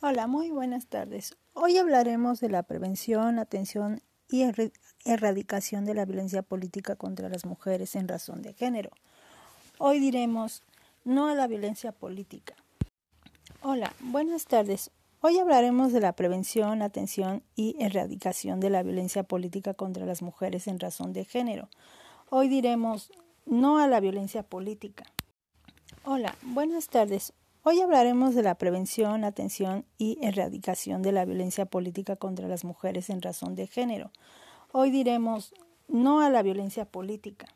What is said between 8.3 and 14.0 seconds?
de género. Hoy diremos no a la violencia política. Hola,